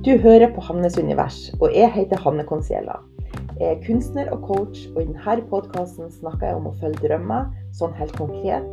Du 0.00 0.14
hører 0.16 0.48
på 0.54 0.62
Hannes 0.64 0.94
univers, 0.96 1.50
og 1.60 1.74
jeg 1.76 1.90
heter 1.92 2.16
Hanne 2.24 2.46
Conciella. 2.48 2.94
Jeg 3.58 3.66
er 3.74 3.80
kunstner 3.84 4.30
og 4.32 4.46
coach, 4.46 4.86
og 4.94 5.02
i 5.02 5.08
denne 5.10 5.42
podkasten 5.50 6.06
snakker 6.14 6.46
jeg 6.46 6.56
om 6.56 6.68
å 6.70 6.72
følge 6.80 7.02
drømmer, 7.02 7.50
sånn 7.76 7.92
helt 7.98 8.14
konkret, 8.16 8.64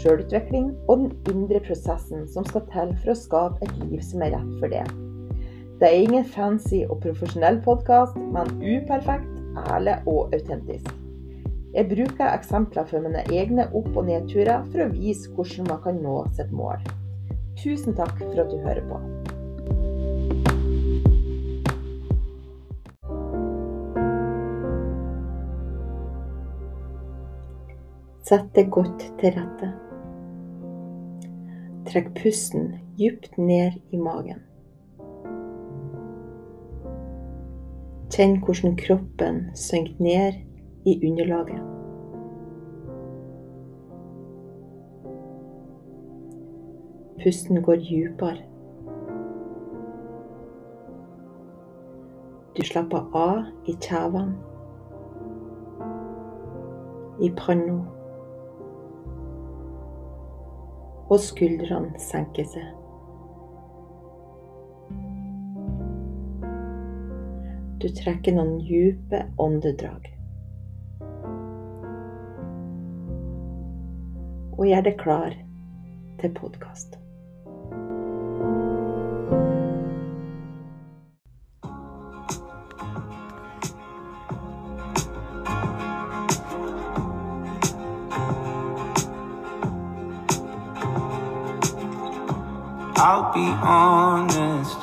sjølutvikling 0.00 0.70
og 0.86 1.02
den 1.02 1.34
indre 1.34 1.60
prosessen 1.66 2.24
som 2.24 2.46
skal 2.48 2.64
til 2.72 2.94
for 3.02 3.12
å 3.12 3.16
skape 3.20 3.68
et 3.68 3.82
liv 3.82 4.00
som 4.06 4.24
er 4.24 4.32
rett 4.32 4.54
for 4.62 4.72
det. 4.72 4.86
Det 5.82 5.90
er 5.90 6.06
ingen 6.06 6.24
fancy 6.24 6.80
og 6.86 7.02
profesjonell 7.04 7.60
podkast, 7.68 8.16
men 8.32 8.56
uperfekt, 8.64 9.28
ærlig 9.66 9.98
og 10.08 10.32
autentisk. 10.32 10.88
Jeg 11.76 11.90
bruker 11.92 12.30
eksempler 12.30 12.88
fra 12.88 13.04
mine 13.04 13.26
egne 13.28 13.68
opp- 13.76 13.92
og 13.92 14.08
nedturer 14.08 14.64
for 14.72 14.86
å 14.86 14.88
vise 14.96 15.28
hvordan 15.36 15.68
man 15.68 15.84
kan 15.84 16.00
nå 16.00 16.16
sitt 16.32 16.56
mål. 16.56 16.80
Tusen 17.60 17.92
takk 18.00 18.16
for 18.24 18.40
at 18.46 18.48
du 18.48 18.56
hører 18.64 18.88
på. 18.88 19.04
Sett 28.32 28.54
deg 28.56 28.70
godt 28.72 29.02
til 29.20 29.34
rette. 29.36 29.66
Trekk 31.84 32.06
pusten 32.16 32.70
dypt 32.96 33.34
ned 33.36 33.76
i 33.92 34.00
magen. 34.00 34.40
Kjenn 38.08 38.38
hvordan 38.40 38.78
kroppen 38.80 39.42
synker 39.52 40.00
ned 40.00 40.40
i 40.88 40.96
underlaget. 41.10 41.60
Pusten 47.20 47.62
går 47.62 47.84
dypere. 47.84 48.42
Du 52.56 52.64
slapper 52.64 53.10
av 53.12 53.42
i 53.68 53.76
kjevene, 53.76 54.38
i 57.20 57.36
panna, 57.36 57.82
og 61.12 61.20
skuldrene 61.20 62.00
senker 62.00 62.48
seg. 62.48 62.70
Du 67.82 67.88
trekker 68.00 68.38
noen 68.38 68.56
dype 68.64 69.26
åndedrag. 69.42 70.12
og 74.62 74.68
gjør 74.68 74.84
deg 74.86 74.98
klar 75.00 75.34
til 76.20 76.34
podkast. 76.38 77.01
I'll 93.14 93.30
be 93.30 93.46
honest. 93.60 94.78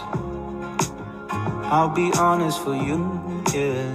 I'll 1.74 1.90
be 1.90 2.12
honest 2.14 2.64
for 2.64 2.76
you, 2.76 3.00
yeah, 3.52 3.90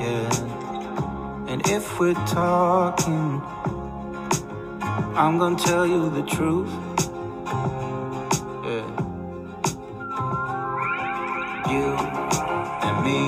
yeah. 0.00 1.46
And 1.46 1.64
if 1.68 2.00
we're 2.00 2.14
talking, 2.26 3.40
I'm 5.14 5.38
gonna 5.38 5.56
tell 5.56 5.86
you 5.86 6.10
the 6.10 6.24
truth. 6.24 6.72
Yeah. 8.66 8.88
You 11.70 11.86
and 12.86 12.96
me 13.06 13.20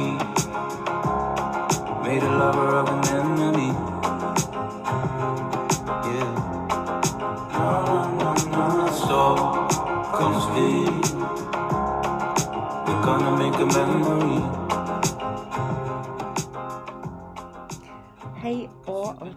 made 2.03 2.23
a 2.25 2.33
lover 2.37 2.69
of 2.81 2.89
an 2.89 3.05
enemy. 3.15 3.46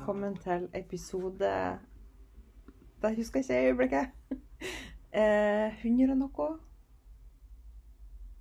Velkommen 0.10 0.38
til 0.42 0.64
episode 0.74 1.50
Det 3.02 3.16
husker 3.16 3.40
jeg 3.40 3.44
ikke 3.46 3.54
i 3.54 3.66
øyeblikket. 3.66 4.08
Eh, 5.14 5.86
100 5.86 6.12
og 6.12 6.18
noe. 6.18 6.48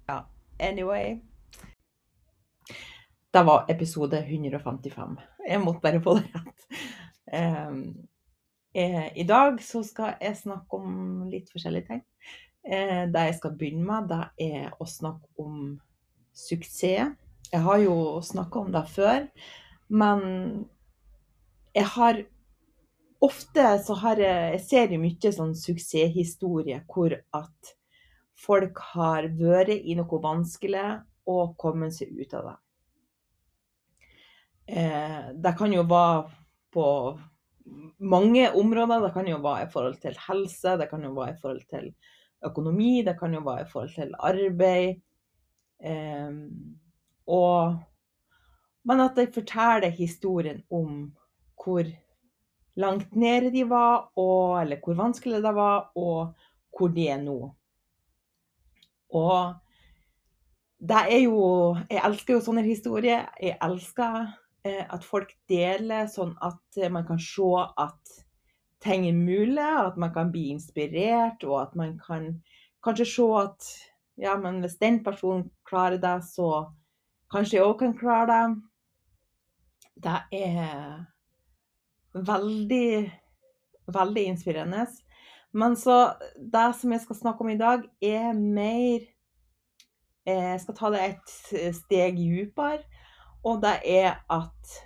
Ja, 0.09 0.19
anyway. 0.61 1.21
Det 3.35 3.43
var 3.47 3.67
episode 3.69 4.19
155. 4.19 5.17
Jeg 5.49 5.61
måtte 5.61 5.81
bare 5.81 6.03
få 6.03 6.15
det 6.19 6.25
rett. 6.35 6.65
Eh, 8.75 9.09
I 9.17 9.27
dag 9.29 9.61
så 9.61 9.83
skal 9.83 10.15
jeg 10.21 10.37
snakke 10.37 10.77
om 10.77 11.29
litt 11.29 11.53
forskjellige 11.53 11.87
ting. 11.87 12.03
Eh, 12.65 13.05
det 13.13 13.27
jeg 13.29 13.35
skal 13.35 13.57
begynne 13.57 13.85
med, 13.85 14.09
det 14.09 14.53
er 14.57 14.73
å 14.81 14.85
snakke 14.85 15.29
om 15.39 15.79
suksess. 16.33 17.17
Jeg 17.53 17.61
har 17.61 17.79
jo 17.85 18.21
snakka 18.21 18.59
om 18.59 18.73
det 18.73 18.89
før, 18.89 19.29
men 19.89 20.69
jeg 21.75 21.89
har 21.97 22.25
Ofte 23.19 23.65
så 23.83 23.97
har 23.99 24.21
jeg, 24.23 24.51
jeg 24.55 24.63
ser 24.63 24.93
jo 24.95 25.01
mye 25.03 25.31
sånn 25.35 25.57
suksesshistorie 25.59 26.77
hvor 26.87 27.17
at 27.35 27.73
folk 28.39 28.79
har 28.93 29.27
vært 29.41 29.75
i 29.75 29.97
noe 29.99 30.21
vanskelig 30.23 30.85
og 31.27 31.57
kommet 31.59 31.97
seg 31.97 32.13
ut 32.15 32.37
av 32.39 32.47
det. 32.47 32.55
Eh, 34.69 35.27
det 35.35 35.55
kan 35.59 35.75
jo 35.75 35.83
være 35.89 36.29
på 36.75 36.87
mange 37.99 38.47
områder. 38.55 39.03
Det 39.09 39.13
kan 39.17 39.29
jo 39.29 39.43
være 39.43 39.67
i 39.67 39.73
forhold 39.73 40.01
til 40.03 40.23
helse, 40.29 40.79
det 40.79 40.89
kan 40.91 41.05
jo 41.05 41.13
være 41.17 41.35
i 41.35 41.43
forhold 41.43 41.67
til 41.75 41.93
økonomi, 42.47 43.03
det 43.03 43.19
kan 43.19 43.35
jo 43.35 43.43
være 43.45 43.67
i 43.67 43.71
forhold 43.73 43.95
til 43.95 44.15
arbeid. 44.31 45.03
Eh, 45.83 46.33
og, 47.27 47.79
men 48.85 49.01
at 49.01 49.19
de 49.19 49.27
forteller 49.35 49.91
historien 49.91 50.63
om 50.71 51.09
hvor 51.59 51.89
langt 52.79 53.17
nede 53.17 53.53
de 53.53 53.65
var, 53.69 54.11
og, 54.17 54.61
eller 54.63 54.81
hvor 54.85 54.95
vanskelig 54.95 55.43
det 55.43 55.55
var, 55.55 55.91
og 55.95 56.35
hvor 56.77 56.93
de 56.95 57.09
er 57.09 57.23
nå. 57.23 57.39
Og 59.09 59.55
det 60.79 61.01
er 61.11 61.23
jo 61.25 61.77
Jeg 61.91 62.03
elsker 62.05 62.35
jo 62.35 62.45
sånne 62.45 62.63
historier. 62.63 63.27
Jeg 63.43 63.57
elsker 63.65 64.29
eh, 64.65 64.85
at 64.85 65.05
folk 65.05 65.33
deler 65.49 66.07
sånn 66.13 66.37
at 66.45 66.83
man 66.93 67.07
kan 67.09 67.19
se 67.19 67.51
at 67.81 68.19
ting 68.85 69.09
er 69.09 69.17
mulig, 69.17 69.59
at 69.59 69.97
man 69.99 70.13
kan 70.15 70.31
bli 70.31 70.53
inspirert, 70.53 71.43
og 71.45 71.63
at 71.63 71.75
man 71.75 71.97
kan 71.99 72.37
kanskje 72.85 73.09
se 73.11 73.29
at 73.41 73.71
ja, 74.19 74.37
men 74.39 74.61
hvis 74.63 74.79
den 74.79 75.03
personen 75.05 75.49
klarer 75.67 75.99
det, 76.03 76.17
så 76.31 76.69
kanskje 77.33 77.59
jeg 77.59 77.67
òg 77.67 77.79
kan 77.83 77.95
klare 77.99 78.27
det. 78.31 78.63
Det 80.03 80.19
er 80.39 81.07
veldig, 82.27 83.11
veldig 83.95 84.25
inspirerende. 84.33 84.87
Men 85.53 85.77
så 85.77 86.13
det 86.37 86.67
som 86.77 86.93
jeg 86.93 87.05
skal 87.05 87.17
snakke 87.17 87.45
om 87.45 87.51
i 87.53 87.59
dag, 87.59 87.85
er 88.03 88.33
mer 88.37 89.01
eh, 90.27 90.51
Jeg 90.53 90.61
skal 90.61 90.77
ta 90.77 90.91
det 90.93 91.05
et 91.07 91.75
steg 91.77 92.21
dypere. 92.21 92.85
Og 93.47 93.63
det 93.63 93.79
er 93.87 94.19
at 94.31 94.79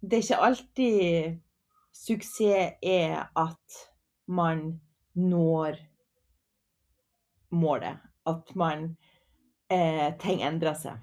det 0.00 0.18
er 0.18 0.22
ikke 0.22 0.44
alltid 0.46 1.40
suksess 1.92 2.76
er 2.82 3.26
at 3.36 3.80
man 4.28 4.80
når 5.14 5.76
målet. 7.50 7.98
At 8.26 8.54
man 8.54 8.96
eh, 9.70 10.12
Ting 10.20 10.42
endrer 10.42 10.74
seg. 10.74 10.98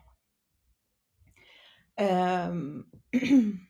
Um, 1.97 2.85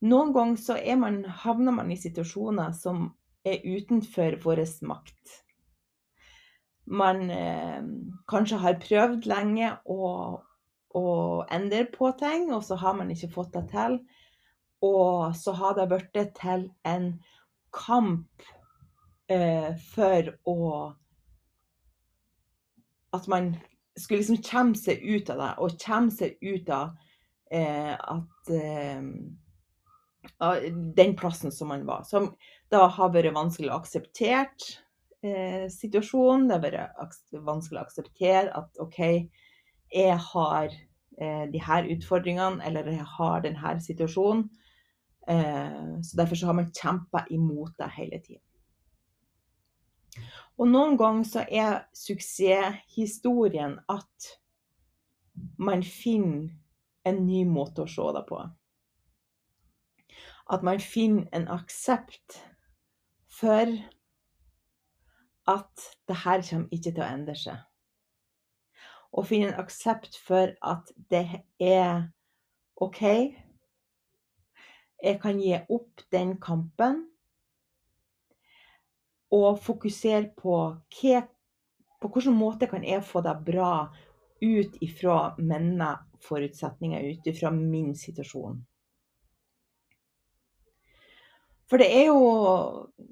Noen 0.00 0.32
ganger 0.32 0.56
så 0.62 0.76
man, 0.96 1.24
havner 1.24 1.74
man 1.74 1.90
i 1.90 1.98
situasjoner 1.98 2.72
som 2.76 3.08
er 3.46 3.64
utenfor 3.66 4.38
vår 4.44 4.62
makt. 4.86 5.32
Man 6.86 7.30
eh, 7.30 7.82
kanskje 8.30 8.60
har 8.62 8.78
prøvd 8.80 9.26
lenge 9.28 9.72
å, 9.84 10.12
å, 10.94 11.04
endre 11.50 11.84
på 11.90 12.12
ting, 12.20 12.48
og 12.54 12.62
så 12.64 12.78
har 12.80 12.94
man 12.96 13.10
ikke 13.10 13.32
fått 13.34 13.52
det 13.58 13.66
til. 13.72 13.98
Og 14.86 15.34
så 15.36 15.52
har 15.58 15.74
det 15.74 15.88
blitt 15.90 16.38
til 16.38 16.68
en 16.86 17.10
kamp 17.74 18.46
eh, 19.28 19.74
for 19.94 20.32
å 20.46 20.60
At 23.16 23.24
man 23.26 23.54
skulle 23.96 24.20
liksom 24.20 24.42
komme 24.44 24.76
seg 24.76 25.00
ut 25.00 25.30
av 25.32 25.38
det, 25.40 25.52
og 25.64 25.76
komme 25.80 26.12
seg 26.12 26.36
ut 26.44 26.68
av 26.70 26.90
eh, 27.50 27.94
at 27.96 28.50
eh, 28.52 29.06
den 30.96 31.16
plassen 31.16 31.52
som 31.52 31.68
man 31.72 31.86
var. 31.86 32.04
Som 32.08 32.32
da 32.72 32.86
har 32.92 33.12
vært 33.14 33.34
vanskelig 33.36 33.70
å 33.72 33.78
akseptert 33.80 34.66
eh, 35.24 35.66
situasjonen. 35.72 36.48
Det 36.48 36.58
har 36.58 36.64
vært 36.64 37.38
vanskelig 37.46 37.80
å 37.80 37.86
akseptere 37.86 38.52
at 38.58 38.82
OK, 38.82 39.00
jeg 39.94 40.18
har 40.32 40.68
eh, 40.68 41.44
de 41.52 41.62
her 41.64 41.88
utfordringene, 41.94 42.62
eller 42.64 42.90
jeg 42.92 43.08
har 43.16 43.46
denne 43.46 43.78
situasjonen. 43.84 44.48
Eh, 45.28 45.96
så 46.02 46.20
derfor 46.20 46.40
så 46.40 46.50
har 46.50 46.58
man 46.60 46.70
kjempa 46.72 47.24
imot 47.30 47.74
det 47.80 47.90
hele 47.96 48.20
tiden. 48.24 48.44
Og 50.58 50.66
noen 50.66 50.96
ganger 50.98 51.26
så 51.28 51.44
er 51.46 51.84
suksesshistorien 51.94 53.76
at 53.92 54.30
man 55.62 55.84
finner 55.86 56.48
en 57.06 57.20
ny 57.26 57.44
måte 57.46 57.84
å 57.84 57.90
se 57.90 58.06
det 58.16 58.24
på. 58.26 58.40
At 60.48 60.62
man 60.64 60.80
finner 60.80 61.28
en 61.32 61.48
aksept 61.48 62.38
for 63.40 63.68
at 65.48 65.88
det 66.08 66.16
her 66.24 66.42
kommer 66.50 66.68
ikke 66.72 66.92
til 66.92 67.02
å 67.02 67.08
endre 67.08 67.34
seg. 67.36 67.58
Og 69.12 69.28
finne 69.28 69.52
en 69.52 69.60
aksept 69.60 70.16
for 70.20 70.52
at 70.60 70.90
det 71.12 71.42
er 71.60 72.08
OK. 72.76 73.02
Jeg 75.02 75.20
kan 75.22 75.40
gi 75.40 75.54
opp 75.68 76.02
den 76.12 76.36
kampen 76.42 77.04
og 79.32 79.60
fokusere 79.60 80.30
på 80.36 80.56
hva, 80.98 81.22
på 82.00 82.10
hvilken 82.12 82.36
måte 82.36 82.68
kan 82.70 82.84
jeg 82.84 83.04
få 83.04 83.22
det 83.24 83.36
bra 83.46 83.88
ut 84.42 84.76
ifra 84.84 85.34
mine 85.38 85.92
forutsetninger, 86.24 87.12
ut 87.12 87.26
ifra 87.26 87.50
min 87.54 87.94
situasjon. 87.96 88.60
For 91.68 91.80
det 91.80 91.88
er 91.92 92.08
jo 92.08 92.20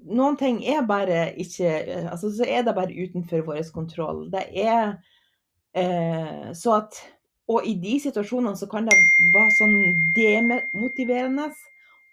Noen 0.07 0.37
ting 0.39 0.61
er 0.65 0.85
bare 0.87 1.27
ikke 1.39 1.69
Altså 2.07 2.31
så 2.33 2.47
er 2.47 2.63
det 2.65 2.75
bare 2.77 2.95
utenfor 2.95 3.45
vår 3.47 3.61
kontroll. 3.75 4.25
Det 4.33 4.45
er 4.63 4.97
eh, 5.77 6.53
så 6.57 6.77
at 6.79 7.01
Og 7.47 7.67
i 7.67 7.75
de 7.79 7.97
situasjonene 8.03 8.57
så 8.59 8.69
kan 8.71 8.87
det 8.89 8.97
være 9.35 9.53
sånn 9.55 9.77
demotiverende 10.15 11.51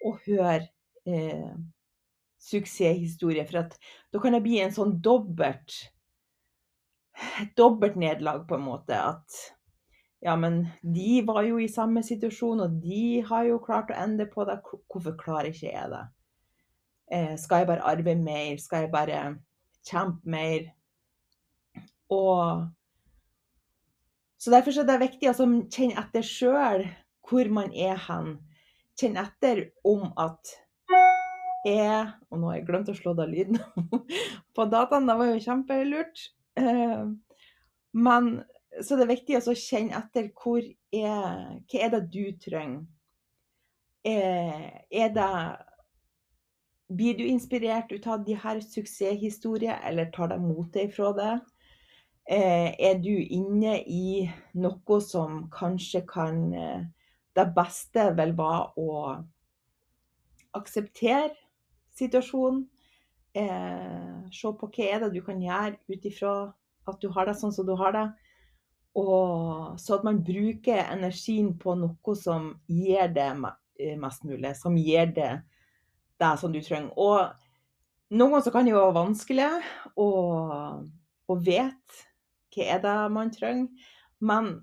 å 0.05 0.13
høre 0.27 0.69
eh, 1.09 1.57
suksesshistorie. 2.45 3.43
For 3.49 3.65
at 3.65 3.75
da 4.13 4.21
kan 4.23 4.37
det 4.37 4.45
bli 4.45 4.61
en 4.63 4.75
sånn 4.75 5.01
dobbelt 5.03 5.81
dobbelt 7.57 7.97
nederlag, 7.97 8.49
på 8.49 8.55
en 8.55 8.67
måte. 8.69 8.99
At 8.99 9.27
ja, 10.21 10.37
men 10.37 10.67
de 10.83 11.23
var 11.27 11.43
jo 11.43 11.59
i 11.61 11.69
samme 11.69 12.03
situasjon, 12.03 12.65
og 12.65 12.79
de 12.83 13.21
har 13.29 13.49
jo 13.49 13.63
klart 13.63 13.93
å 13.93 13.99
ende 14.05 14.27
på 14.31 14.47
det. 14.49 14.61
Hvorfor 14.93 15.17
klarer 15.21 15.51
ikke 15.53 15.71
jeg 15.71 15.91
det? 15.93 16.05
Eh, 17.15 17.37
skal 17.39 17.63
jeg 17.63 17.69
bare 17.69 17.85
arbeide 17.87 18.23
mer? 18.23 18.57
Skal 18.59 18.85
jeg 18.85 18.91
bare 18.91 19.19
kjempe 19.87 20.31
mer? 20.31 20.71
Og 22.11 22.69
Så 24.39 24.51
derfor 24.51 24.77
er 24.77 24.85
det 24.85 25.01
viktig 25.01 25.31
å 25.31 25.35
kjenne 25.73 26.03
etter 26.03 26.25
sjøl 26.27 26.83
hvor 27.25 27.49
man 27.55 27.71
er 27.73 27.97
hen. 28.09 28.35
Kjenne 28.99 29.23
etter 29.25 29.71
om 29.87 30.11
at 30.21 30.59
jeg 31.65 32.11
Og 32.29 32.37
nå 32.37 32.51
har 32.51 32.59
jeg 32.59 32.67
glemt 32.69 32.91
å 32.93 32.97
slå 32.97 33.15
av 33.17 33.31
lyden 33.31 33.57
på 34.57 34.67
dataen, 34.69 35.07
det 35.09 35.15
var 35.17 35.31
jo 35.31 35.45
kjempelurt. 35.47 36.27
Eh, 36.61 37.07
men 37.97 38.29
så 38.83 38.99
det 38.99 39.07
er 39.07 39.13
viktig 39.15 39.39
å 39.39 39.55
kjenne 39.57 39.97
etter 40.03 40.29
hvor 40.35 40.61
er, 40.61 41.63
hva 41.63 41.81
er 41.87 41.95
det 41.95 42.03
du 42.13 42.25
trenger. 42.43 42.83
Er, 44.05 44.83
er 44.93 45.15
det 45.15 45.31
Blir 46.95 47.17
du 47.19 47.25
inspirert 47.27 47.93
ut 47.93 48.07
av 48.07 48.25
de 48.25 48.37
her 48.39 48.61
suksesshistorier, 48.61 49.81
eller 49.85 50.13
tar 50.15 50.31
det 50.31 50.39
motet 50.39 50.91
ifra 50.91 51.13
det? 51.17 51.33
Eh, 52.25 52.71
er 52.81 53.01
du 53.05 53.13
inne 53.13 53.79
i 53.85 54.25
noe 54.57 55.01
som 55.05 55.43
kanskje 55.53 56.01
kan 56.09 56.39
eh, 56.57 56.85
Det 57.37 57.45
beste 57.53 58.07
vel 58.17 58.31
være 58.39 58.79
å 58.79 58.91
akseptere 60.55 61.35
situasjonen. 61.99 62.61
Eh, 63.35 64.31
se 64.31 64.53
på 64.55 64.69
hva 64.71 64.87
er 64.87 65.03
det 65.03 65.09
du 65.17 65.19
kan 65.27 65.43
gjøre 65.43 65.75
ut 65.91 66.07
ifra 66.07 66.35
at 66.87 67.01
du 67.03 67.09
har 67.11 67.27
det 67.27 67.35
sånn 67.41 67.53
som 67.53 67.67
du 67.67 67.75
har 67.81 67.93
det. 67.97 68.05
Og 68.95 69.75
så 69.83 69.99
at 69.99 70.07
man 70.07 70.23
bruker 70.23 70.79
energien 70.85 71.51
på 71.59 71.75
noe 71.75 72.15
som 72.15 72.53
gir 72.71 73.11
det 73.11 73.33
mest 73.99 74.23
mulig. 74.23 74.55
Som 74.55 74.79
gir 74.79 75.11
det 75.11 75.33
det 76.21 76.33
som 76.41 76.53
du 76.53 76.61
trenger. 76.63 76.93
Og 76.99 78.15
noen 78.15 78.37
ganger 78.37 78.55
kan 78.55 78.69
det 78.69 78.77
være 78.77 78.97
vanskelig 78.97 79.51
å, 80.01 80.09
å 81.27 81.37
vite 81.41 82.05
hva 82.55 82.69
er 82.77 82.85
det 82.85 82.97
man 83.15 83.33
trenger. 83.35 83.91
Men 84.25 84.55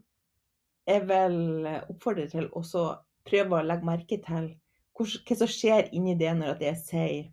jeg 0.88 1.06
vil 1.10 1.68
oppfordre 1.92 2.28
til 2.32 2.48
også 2.58 2.88
prøve 3.28 3.60
å 3.60 3.66
legge 3.68 3.88
merke 3.88 4.22
til 4.24 4.54
hva 4.98 5.38
som 5.38 5.50
skjer 5.50 5.92
inni 5.96 6.16
det 6.20 6.34
når 6.38 6.62
jeg 6.62 6.80
sier 6.86 7.30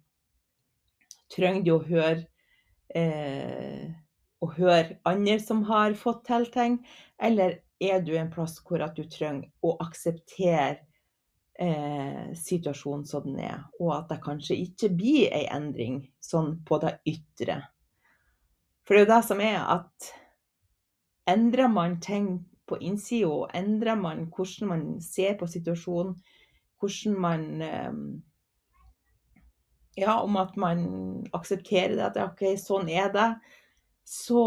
Trenger 1.29 1.65
du 1.67 1.75
å 1.75 1.83
høre 1.85 2.23
eh, 2.97 3.91
å 4.41 4.49
høre 4.55 4.97
andre 5.09 5.37
som 5.43 5.61
har 5.69 5.97
fått 5.99 6.23
til 6.29 6.47
ting, 6.55 6.79
eller 7.21 7.59
er 7.85 8.01
du 8.01 8.15
en 8.17 8.31
plass 8.33 8.57
hvor 8.65 8.83
at 8.85 8.97
du 8.97 9.05
trenger 9.11 9.51
å 9.61 9.75
akseptere 9.83 10.79
eh, 11.59 12.35
situasjonen 12.35 13.07
som 13.07 13.27
den 13.27 13.41
er, 13.43 13.65
og 13.81 13.93
at 13.97 14.13
det 14.13 14.23
kanskje 14.25 14.59
ikke 14.63 14.93
blir 14.95 15.35
ei 15.35 15.45
endring 15.51 16.01
sånn 16.23 16.59
på 16.67 16.79
det 16.83 16.99
ytre. 17.09 17.61
For 18.87 18.95
det 18.95 19.03
er 19.03 19.07
jo 19.07 19.13
det 19.15 19.25
som 19.29 19.43
er 19.45 19.59
at 19.61 20.13
endrer 21.29 21.69
man 21.69 21.99
ting 22.01 22.31
på 22.69 22.79
innsida, 22.85 23.49
endrer 23.57 23.99
man 24.01 24.27
hvordan 24.33 24.71
man 24.71 24.89
ser 25.05 25.37
på 25.41 25.49
situasjonen, 25.51 26.17
hvordan 26.81 27.21
man 27.21 27.47
eh, 27.63 27.93
Ja, 29.99 30.21
om 30.23 30.37
at 30.39 30.53
man 30.55 31.25
aksepterer 31.35 31.97
det, 31.97 32.05
at 32.07 32.19
OK, 32.23 32.53
sånn 32.63 32.87
er 32.87 33.09
det 33.11 33.33
så, 34.07 34.45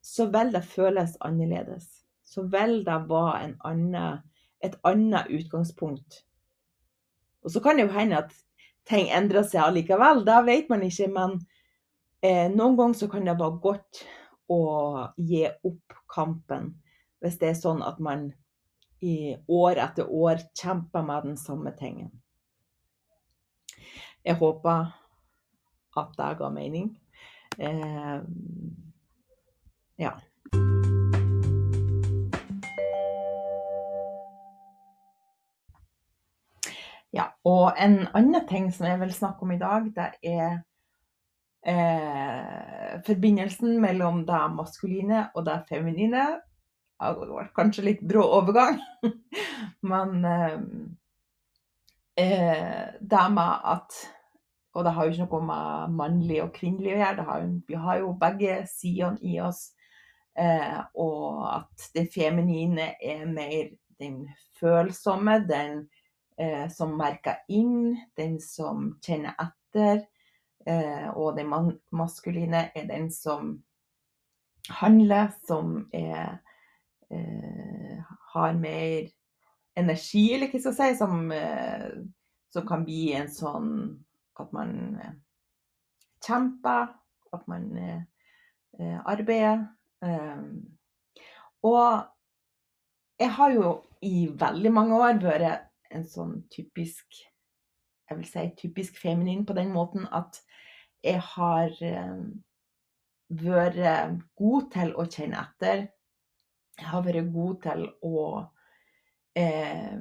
så 0.00 0.26
vil 0.30 0.52
det 0.54 0.62
føles 0.62 1.16
annerledes. 1.20 1.88
Så 2.22 2.44
vil 2.46 2.84
det 2.86 2.98
være 3.10 3.56
annen, 3.66 4.22
et 4.62 4.76
annet 4.86 5.26
utgangspunkt. 5.34 6.22
Og 7.44 7.54
så 7.54 7.62
kan 7.64 7.78
det 7.78 7.86
jo 7.86 7.94
hende 7.94 8.22
at 8.24 8.34
ting 8.88 9.10
endrer 9.14 9.46
seg 9.46 9.62
allikevel, 9.66 10.24
det 10.26 10.38
vet 10.46 10.70
man 10.72 10.84
ikke. 10.86 11.08
Men 11.14 11.38
eh, 12.24 12.46
noen 12.52 12.76
ganger 12.78 13.12
kan 13.12 13.28
det 13.28 13.38
være 13.38 13.62
godt 13.62 14.02
å 14.52 14.60
gi 15.16 15.44
opp 15.46 15.98
kampen. 16.10 16.72
Hvis 17.22 17.38
det 17.40 17.52
er 17.52 17.58
sånn 17.58 17.82
at 17.84 17.98
man 18.02 18.30
i 19.04 19.36
år 19.46 19.78
etter 19.78 20.08
år 20.10 20.42
kjemper 20.58 21.04
med 21.06 21.28
den 21.28 21.36
samme 21.38 21.72
tingen. 21.78 22.10
Jeg 24.26 24.38
håper 24.40 24.90
at 25.98 26.14
det 26.18 26.32
ga 26.40 26.50
mening. 26.50 26.90
Eh, 27.58 28.20
ja. 30.02 30.18
Ja, 37.14 37.30
og 37.48 37.78
en 37.80 38.02
annen 38.16 38.44
ting 38.48 38.68
som 38.74 38.86
jeg 38.88 39.00
vil 39.00 39.14
snakke 39.16 39.46
om 39.46 39.52
i 39.54 39.60
dag, 39.60 39.86
det 39.96 40.08
er 40.28 40.58
eh, 41.64 42.98
forbindelsen 43.06 43.78
mellom 43.80 44.26
det 44.28 44.42
maskuline 44.56 45.24
og 45.34 45.46
det 45.48 45.62
feminine. 45.70 46.26
Det 46.98 47.30
var 47.30 47.50
kanskje 47.56 47.86
litt 47.86 48.04
brå 48.04 48.24
overgang, 48.40 48.80
men 49.92 50.24
eh, 50.28 50.60
eh, 52.20 52.86
det 53.00 53.26
med 53.34 53.68
at 53.76 54.00
og 54.76 54.84
det 54.84 54.92
har 54.94 55.08
jo 55.08 55.14
ikke 55.14 55.24
noe 55.26 55.46
med 55.48 55.94
mannlig 55.98 56.36
og 56.44 56.52
kvinnelig 56.54 56.92
å 56.92 56.98
gjøre. 57.00 57.22
Har, 57.26 57.46
vi 57.66 57.78
har 57.82 57.98
jo 57.98 58.12
begge 58.20 58.58
sidene 58.70 59.18
i 59.26 59.38
oss. 59.42 59.72
Eh, 60.38 60.78
og 60.94 61.40
at 61.50 61.86
det 61.96 62.04
feminine 62.14 62.92
er 63.02 63.24
mer 63.26 63.72
den 63.98 64.20
følsomme, 64.60 65.40
den 65.48 65.88
eh, 66.38 66.68
som 66.70 66.96
merker 66.98 67.42
inn, 67.48 67.96
den 68.16 68.38
som 68.42 68.94
kjenner 69.04 69.36
etter. 69.42 70.06
Eh, 70.66 71.08
og 71.14 71.38
den 71.38 71.50
maskuline 71.94 72.68
er 72.76 72.88
den 72.88 73.10
som 73.14 73.56
handler, 74.80 75.32
som 75.46 75.88
er 75.94 76.38
eh, 77.10 78.02
Har 78.28 78.52
mer 78.52 79.08
energi, 79.78 80.34
eller 80.34 80.50
hva 80.50 80.60
skal 80.60 80.74
jeg 80.74 80.96
si, 80.96 80.98
som, 80.98 81.30
eh, 81.32 81.86
som 82.52 82.66
kan 82.68 82.84
bli 82.84 83.14
en 83.16 83.30
sånn 83.32 83.70
at 84.38 84.52
man 84.52 84.74
eh, 85.00 85.14
kjemper, 86.26 86.92
at 87.32 87.48
man 87.48 87.70
eh, 87.80 88.98
arbeider. 89.08 89.64
Og 91.66 92.04
jeg 93.18 93.32
har 93.34 93.54
jo 93.56 93.72
i 94.06 94.28
veldig 94.38 94.70
mange 94.72 95.00
år 95.02 95.18
vært 95.24 95.67
en 95.94 96.06
sånn 96.06 96.42
typisk 96.52 97.24
Jeg 98.08 98.16
vil 98.16 98.28
si 98.28 98.42
typisk 98.56 98.96
feminin 98.96 99.44
på 99.44 99.52
den 99.52 99.68
måten 99.74 100.06
at 100.16 100.38
jeg 101.04 101.20
har 101.20 101.74
vært 103.28 103.76
god 104.40 104.70
til 104.72 104.94
å 104.96 105.04
kjenne 105.04 105.42
etter. 105.42 105.82
Jeg 106.80 106.88
har 106.88 107.04
vært 107.04 107.28
god 107.34 107.58
til 107.66 107.84
å 108.08 108.22
eh, 109.36 109.98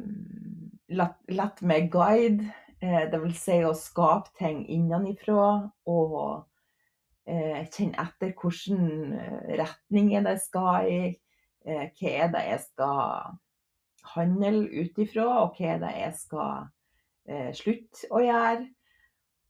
latt, 0.87 1.61
meg 1.61 1.89
guide, 1.91 2.47
eh, 2.81 3.07
det 3.11 3.19
vil 3.21 3.35
si 3.37 3.57
å 3.65 3.73
skape 3.77 4.33
ting 4.39 4.63
innenfra 4.71 5.47
og 5.89 6.19
eh, 7.27 7.65
kjenne 7.67 8.05
etter 8.05 8.33
hvilken 8.37 9.17
retning 9.59 10.13
det 10.25 10.37
skal 10.43 10.87
i, 10.91 11.01
eh, 11.65 11.89
hva 11.91 12.13
er 12.13 12.31
det 12.33 12.45
jeg 12.51 12.63
skal 12.69 13.37
handle 14.13 14.65
ut 14.71 14.99
ifra, 15.03 15.27
og 15.43 15.59
hva 15.59 15.75
er 15.75 16.01
jeg 16.01 16.15
skal 16.19 16.67
eh, 17.29 17.51
slutte 17.55 18.09
å 18.11 18.23
gjøre. 18.23 18.65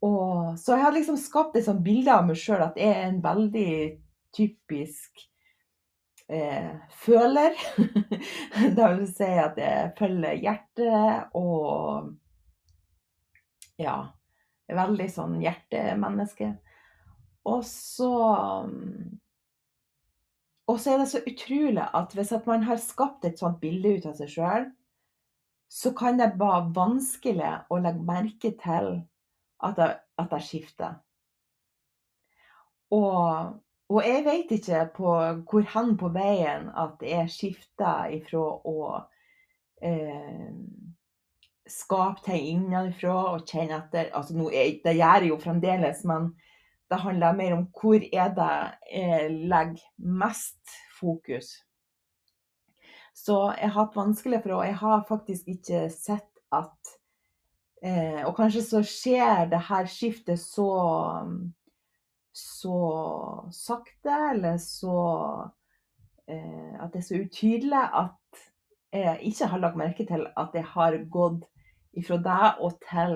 Og, 0.06 0.58
så 0.62 0.76
jeg 0.76 0.86
har 0.86 0.94
liksom 0.94 1.18
skapt 1.18 1.58
et 1.58 1.66
sånt 1.66 1.82
bilde 1.86 2.14
av 2.14 2.28
meg 2.28 2.38
sjøl 2.38 2.62
at 2.68 2.78
jeg 2.78 2.94
er 2.94 3.08
en 3.08 3.24
veldig 3.24 3.72
typisk 4.36 5.24
eh, 6.30 6.76
føler. 7.02 7.58
det 8.78 8.92
vil 8.94 9.08
si 9.10 9.32
at 9.42 9.58
jeg 9.58 9.96
følger 9.98 10.38
hjertet 10.44 11.38
og 11.38 12.14
ja, 13.82 13.98
er 14.68 14.80
veldig 14.84 15.10
sånn 15.14 15.40
hjertemenneske. 15.42 16.52
Og 17.48 17.64
så 17.66 18.14
Og 20.68 20.80
så 20.80 20.94
er 20.94 20.98
det 21.02 21.10
så 21.12 21.22
utrolig 21.24 21.86
at 21.96 22.14
hvis 22.14 22.34
at 22.36 22.48
man 22.48 22.64
har 22.68 22.80
skapt 22.84 23.26
et 23.26 23.40
sånt 23.40 23.62
bilde 23.62 23.98
ut 23.98 24.08
av 24.10 24.18
seg 24.20 24.32
sjøl, 24.34 24.66
så 25.72 25.92
kan 25.96 26.20
det 26.20 26.34
være 26.40 26.72
vanskelig 26.76 27.54
å 27.72 27.80
legge 27.84 28.08
merke 28.08 28.52
til 28.60 28.90
at 29.64 29.80
jeg, 29.80 29.96
at 30.20 30.36
jeg 30.36 30.48
skifter. 30.48 30.98
Og, 32.92 33.56
og, 33.90 34.02
jeg 34.04 34.24
vet 34.24 34.52
ikke 34.56 34.84
på 34.96 35.16
hvor 35.50 35.66
hen 35.74 35.96
på 36.00 36.12
veien 36.16 36.70
at 36.72 37.04
jeg 37.04 37.32
skifter 37.32 38.14
ifra 38.16 38.44
å 38.64 38.78
eh, 39.84 40.52
skape 41.68 42.24
ting 42.30 42.48
innenfra 42.54 43.16
og 43.34 43.48
kjenne 43.48 43.82
etter 43.82 44.14
altså 44.16 44.38
nå, 44.38 44.50
Det 44.52 44.96
gjør 44.96 45.26
jeg 45.26 45.34
jo 45.34 45.40
fremdeles, 45.44 46.04
men 46.08 46.32
det 46.88 47.00
handler 47.04 47.36
mer 47.36 47.56
om 47.58 47.66
hvor 47.76 48.00
er 48.00 48.30
det 48.36 48.52
jeg 48.92 49.32
legger 49.52 49.88
mest 49.98 50.76
fokus. 51.00 51.50
Så 53.18 53.40
jeg 53.58 53.72
har 53.72 53.82
hatt 53.82 53.98
vanskelig 53.98 54.44
for 54.44 54.58
å 54.58 54.64
Jeg 54.64 54.78
har 54.78 55.08
faktisk 55.10 55.48
ikke 55.52 55.88
sett 55.92 56.32
at 56.54 56.98
Eh, 57.82 58.24
og 58.26 58.34
kanskje 58.38 58.64
så 58.66 58.80
skjer 58.82 59.52
det 59.52 59.60
her 59.68 59.86
skiftet 59.90 60.42
så 60.42 60.72
så 62.38 62.78
sakte, 63.54 64.14
eller 64.32 64.58
så 64.62 64.98
eh, 66.30 66.74
At 66.82 66.94
det 66.94 67.02
er 67.02 67.06
så 67.06 67.22
utydelig 67.22 67.84
at 68.02 68.42
jeg 68.94 69.20
ikke 69.30 69.50
har 69.52 69.62
lagt 69.62 69.78
merke 69.78 70.06
til 70.10 70.26
at 70.38 70.54
jeg 70.54 70.66
har 70.74 70.98
gått 71.12 71.46
ifra 71.98 72.18
deg 72.18 72.62
og 72.66 72.78
til 72.86 73.16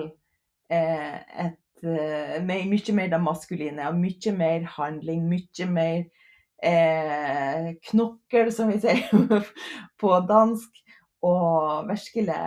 eh, 0.70 1.18
et 1.46 1.58
eh, 1.84 2.38
mye 2.44 2.94
mer 2.96 3.12
det 3.12 3.20
maskuline. 3.22 3.88
Og 3.88 4.00
mye 4.00 4.34
mer 4.36 4.66
handling, 4.76 5.28
mye 5.28 5.68
mer 5.70 6.04
eh, 6.62 7.72
knokkel, 7.90 8.52
som 8.54 8.72
vi 8.72 8.80
sier 8.82 9.06
på 10.00 10.16
dansk. 10.28 10.82
Og 11.22 11.88
virkelig 11.88 12.38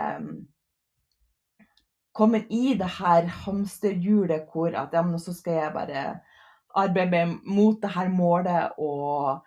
kommer 2.16 2.44
i 2.48 2.74
det 2.78 2.88
her 2.98 3.28
hamsterhjulet 3.44 4.48
hvor 4.52 4.72
at 4.72 4.92
ja, 4.92 5.02
men 5.04 5.20
så 5.20 5.34
skal 5.36 5.52
jeg 5.52 5.72
bare 5.74 6.04
arbeide 6.76 7.26
mot 7.44 7.76
det 7.82 7.90
her 7.92 8.08
målet 8.08 8.76
og 8.78 9.44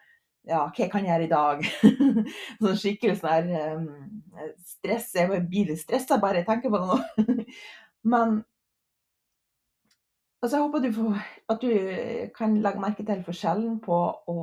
ja, 0.49 0.63
hva 0.65 0.73
jeg 0.77 1.05
gjøre 1.05 1.25
i 1.25 1.29
dag? 1.29 1.65
sånn 2.61 2.77
skikkelig 2.79 3.19
sånn 3.19 3.33
her 3.51 3.75
um, 3.75 3.89
stress. 4.65 5.11
Jeg 5.13 5.43
blir 5.49 5.69
litt 5.69 5.81
stressa 5.81 6.17
bare 6.21 6.41
jeg 6.41 6.47
tenker 6.47 6.73
på 6.73 6.79
det 6.81 6.87
nå. 6.89 7.43
Men 8.13 8.39
altså, 10.41 10.55
jeg 10.55 10.63
håper 10.65 10.83
du 10.83 10.91
får, 10.95 11.23
at 11.49 11.61
du 11.63 12.31
kan 12.35 12.57
legge 12.63 12.83
merke 12.83 13.05
til 13.07 13.23
forskjellen 13.25 13.79
på 13.83 13.99
å 14.31 14.39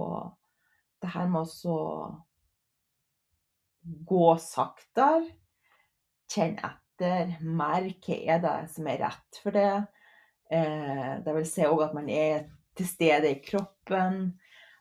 det 1.02 1.12
her 1.12 1.28
med 1.30 1.50
å 1.70 1.78
gå 4.08 4.28
saktere, 4.42 5.26
kjenne 6.32 6.72
etter 6.72 7.36
merke 7.44 8.16
hva 8.16 8.36
er 8.36 8.42
det 8.42 8.56
som 8.72 8.88
er 8.90 9.02
rett 9.04 9.40
for 9.42 9.54
det. 9.54 9.72
Eh, 10.50 11.12
det 11.22 11.34
vil 11.36 11.48
si 11.48 11.66
òg 11.66 11.84
at 11.88 11.94
man 11.94 12.08
er 12.10 12.46
til 12.76 12.88
stede 12.88 13.30
i 13.30 13.40
kroppen. 13.44 14.32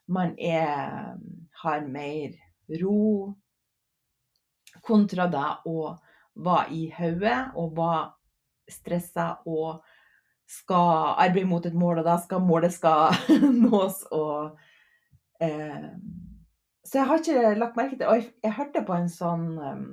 Man 0.07 0.35
er, 0.39 1.17
har 1.61 1.85
mer 1.89 2.35
ro 2.81 3.35
kontra 4.85 5.27
det 5.31 5.49
å 5.69 5.95
være 6.45 6.65
i 6.75 6.85
hodet 6.93 7.37
og 7.57 7.75
være 7.77 8.71
stressa 8.71 9.27
og 9.45 9.83
skal 10.47 11.15
arbeide 11.17 11.49
mot 11.49 11.65
et 11.65 11.73
mål, 11.73 11.99
og 12.01 12.07
da 12.07 12.17
skal 12.21 12.43
målet 12.45 12.73
skal 12.73 13.15
nås. 13.65 14.03
og 14.11 14.57
eh, 15.41 15.87
Så 16.85 16.99
jeg 16.99 17.07
har 17.07 17.21
ikke 17.21 17.55
lagt 17.59 17.77
merke 17.77 17.97
til 17.97 18.07
Og 18.07 18.19
jeg, 18.19 18.29
jeg 18.43 18.53
hørte 18.53 18.85
på 18.85 18.93
en 18.93 19.09
sånn 19.09 19.47
um, 19.57 19.87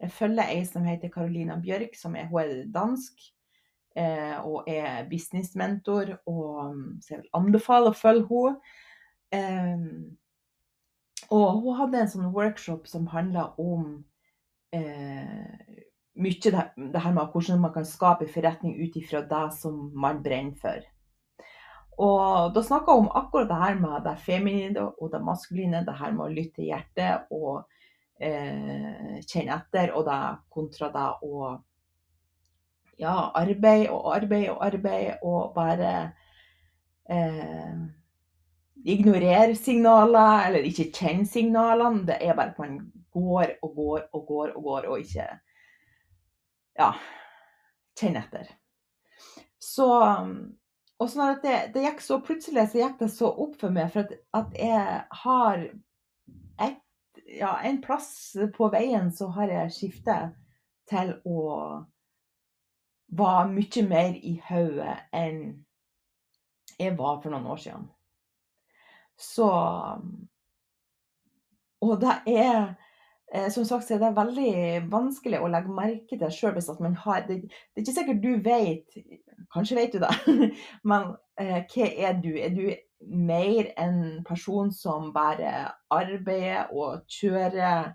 jeg 0.00 0.12
følger 0.12 0.50
ei 0.52 0.64
som 0.68 0.84
heter 0.84 1.08
Carolina 1.08 1.56
Bjørk, 1.60 1.96
som 1.96 2.16
er, 2.16 2.26
hun 2.28 2.42
er 2.42 2.66
dansk 2.72 3.22
eh, 3.96 4.36
og 4.44 4.68
er 4.68 5.06
businessmentor. 5.08 6.18
Og, 6.26 6.74
mm, 6.74 7.00
så 7.00 7.14
jeg 7.14 7.22
vil 7.22 7.38
anbefale 7.38 7.92
å 7.92 7.96
følge 7.96 8.28
henne. 8.28 8.74
Eh, 9.36 9.86
og 11.32 11.62
hun 11.62 11.78
hadde 11.80 12.02
en 12.02 12.10
sånn 12.12 12.34
workshop 12.34 12.86
som 12.86 13.08
handla 13.10 13.48
om 13.58 14.04
eh, 14.76 15.85
mye 16.16 16.50
det, 16.52 17.00
her 17.00 17.14
med 17.14 17.32
hvordan 17.32 17.60
man 17.60 17.72
kan 17.74 17.86
skape 17.86 18.28
forretning 18.32 18.76
ut 18.80 18.96
ifra 18.96 19.22
det 19.22 19.46
som 19.58 19.90
man 19.94 20.22
brenner 20.24 20.56
for. 20.60 20.84
Og 21.96 22.52
da 22.52 22.62
snakka 22.64 22.92
hun 22.92 23.06
om 23.06 23.14
akkurat 23.16 23.48
det 23.48 23.60
her 23.60 23.78
med 23.80 24.04
det 24.04 24.18
feminine 24.20 24.84
og 25.00 25.12
det 25.12 25.22
maskuline, 25.24 25.84
det 25.86 25.96
her 25.96 26.12
med 26.12 26.26
å 26.26 26.32
lytte 26.32 26.58
til 26.58 26.68
hjertet 26.70 27.30
og 27.32 27.64
eh, 28.20 29.16
kjenne 29.24 29.56
etter, 29.56 29.94
og 29.96 30.04
det 30.08 30.20
kontra 30.52 30.90
det 30.92 31.06
å 31.24 31.54
ja, 33.00 33.14
arbeid 33.36 33.88
og 33.92 34.10
arbeid 34.16 34.50
og 34.52 34.60
arbeid 34.64 35.24
og 35.24 35.56
bare 35.56 35.94
eh, 37.12 37.80
ignorere 38.84 39.56
signaler, 39.56 40.46
eller 40.48 40.68
ikke 40.68 40.90
kjenne 40.92 41.26
signalene. 41.28 42.04
Det 42.08 42.20
er 42.20 42.36
bare 42.36 42.52
at 42.52 42.60
man 42.60 42.78
går 43.16 43.56
og 43.64 43.74
går 43.76 44.08
og 44.12 44.26
går 44.28 44.54
og 44.56 44.62
går 44.68 44.88
og 44.92 45.00
ikke 45.00 45.28
ja, 46.78 46.92
kjenne 47.98 48.22
etter. 48.24 48.52
Så 49.62 49.88
og 50.96 51.10
sånn 51.12 51.34
at 51.34 51.42
det, 51.44 51.56
det, 51.74 51.82
gikk 51.84 52.00
så 52.00 52.20
plutselig 52.24 52.70
så 52.72 52.80
gikk 52.80 53.00
det 53.02 53.10
så 53.12 53.28
opp 53.28 53.58
for 53.60 53.74
meg, 53.74 53.90
for 53.92 54.06
at, 54.06 54.14
at 54.38 54.54
jeg 54.56 55.02
har 55.24 55.66
et 56.64 56.82
ja, 57.36 57.58
en 57.64 57.82
plass 57.82 58.36
på 58.56 58.68
veien 58.72 59.10
så 59.12 59.28
har 59.34 59.52
jeg 59.52 59.74
skiftet 59.74 60.36
til 60.88 61.12
å 61.26 61.42
være 63.16 63.48
mye 63.52 63.84
mer 63.88 64.16
i 64.16 64.36
hodet 64.48 64.96
enn 65.14 65.40
jeg 66.76 66.96
var 66.98 67.20
for 67.22 67.32
noen 67.32 67.48
år 67.50 67.60
siden. 67.62 67.86
Så 69.16 69.48
Og 71.86 71.94
det 72.00 72.16
er 72.28 72.74
som 73.50 73.64
sagt 73.66 73.88
så 73.88 73.96
er 73.96 74.02
det 74.04 74.16
veldig 74.16 74.50
vanskelig 74.92 75.40
å 75.42 75.48
legge 75.50 75.72
merke 75.74 76.18
til 76.18 76.32
sjøl 76.32 76.52
hvis 76.56 76.68
at 76.70 76.82
man 76.84 76.94
har 77.02 77.24
det, 77.26 77.40
det, 77.42 77.74
er 77.74 77.82
ikke 77.82 77.94
sikkert 77.96 78.20
du 78.22 78.32
vet, 78.44 78.98
kanskje 79.52 79.78
vet 79.80 79.96
du 79.96 80.02
det, 80.04 80.12
men 80.90 81.08
eh, 81.40 81.64
hva 81.72 81.88
er 82.08 82.20
du? 82.22 82.30
Er 82.38 82.54
du 82.54 82.70
mer 83.06 83.72
en 83.76 84.22
person 84.26 84.70
som 84.72 85.10
bare 85.14 85.72
arbeider 85.92 86.72
og 86.74 87.04
kjører 87.18 87.92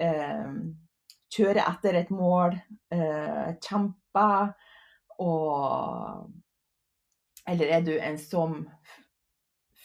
eh, 0.00 0.52
Kjører 1.28 1.60
etter 1.60 1.96
et 1.98 2.08
mål, 2.08 2.54
eh, 2.88 3.50
kjemper 3.60 4.54
og 5.20 6.30
Eller 7.48 7.72
er 7.76 7.84
du 7.84 7.92
en 7.96 8.16
som 8.20 8.54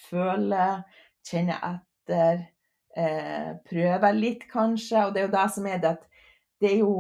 føler, 0.08 0.86
kjenner 1.28 1.60
etter, 1.68 2.46
eh, 2.98 3.52
prøver 3.70 4.12
litt, 4.18 4.44
kanskje? 4.52 5.06
Og 5.06 5.14
det 5.14 5.20
er 5.22 5.28
jo 5.28 5.38
det 5.38 5.50
som 5.56 5.66
er 5.70 5.78
det 5.82 5.90
at 5.98 6.04
det 6.62 6.70
er 6.74 6.80
jo 6.84 6.94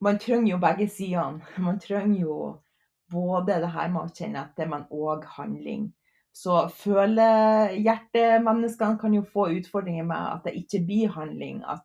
Man 0.00 0.18
trenger 0.22 0.50
jo 0.52 0.58
begge 0.62 0.86
sidene. 0.94 1.42
Man 1.58 1.78
trenger 1.82 2.20
jo 2.20 2.62
både 3.10 3.56
det 3.58 3.72
her 3.74 3.88
med 3.90 4.02
å 4.04 4.12
kjenne 4.14 4.38
etter, 4.44 4.66
men 4.70 4.86
òg 4.94 5.24
handling. 5.34 5.90
Så 6.30 6.70
følehjertemenneskene 6.70 8.98
kan 9.00 9.14
jo 9.16 9.22
få 9.26 9.48
utfordringer 9.56 10.06
med 10.06 10.22
at 10.36 10.44
det 10.46 10.54
ikke 10.60 10.86
blir 10.86 11.10
handling. 11.16 11.64
At 11.66 11.82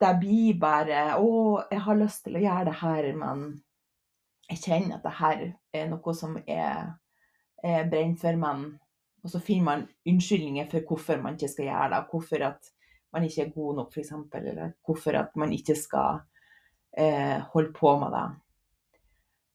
det 0.00 0.18
blir 0.20 0.60
bare 0.60 1.18
'Å, 1.18 1.62
jeg 1.70 1.80
har 1.80 2.00
lyst 2.00 2.24
til 2.24 2.36
å 2.36 2.40
gjøre 2.40 2.64
det 2.64 2.74
her, 2.80 3.12
men 3.12 3.62
jeg 4.50 4.58
kjenner 4.58 4.94
at 4.96 5.02
det 5.02 5.12
her 5.12 5.54
er 5.74 5.88
noe 5.88 6.14
som 6.14 6.38
er, 6.46 6.94
er 7.62 7.90
brent 7.90 8.20
for, 8.20 8.36
men 8.36 8.78
Og 9.22 9.30
så 9.30 9.40
finner 9.40 9.64
man 9.64 9.82
unnskyldninger 10.08 10.70
for 10.70 10.86
hvorfor 10.88 11.20
man 11.22 11.36
ikke 11.38 11.52
skal 11.52 11.68
gjøre 11.68 11.90
det, 11.92 12.00
hvorfor 12.10 12.46
at 12.48 12.72
man 13.12 13.26
ikke 13.26 13.42
er 13.44 13.52
god 13.54 13.76
nok, 13.76 13.92
f.eks., 13.92 14.12
eller 14.34 14.72
hvorfor 14.86 15.18
at 15.18 15.36
man 15.36 15.52
ikke 15.52 15.76
skal 15.78 16.22
eh, 16.98 17.38
holde 17.52 17.72
på 17.76 17.98
med 18.00 18.16
det. 18.16 18.26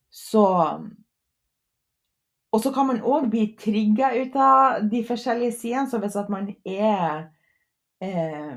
Så 0.09 0.45
Og 2.51 2.61
så 2.63 2.71
kan 2.73 2.87
man 2.87 3.01
òg 3.03 3.27
bli 3.29 3.41
trigga 3.59 4.13
ut 4.15 4.35
av 4.39 4.85
de 4.89 5.01
forskjellige 5.05 5.51
sidene. 5.51 5.89
Så 5.89 5.99
hvis 5.99 6.15
at 6.15 6.29
man 6.31 6.47
er 6.65 7.27
eh, 8.01 8.55